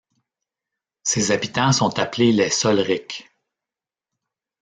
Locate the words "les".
2.33-2.49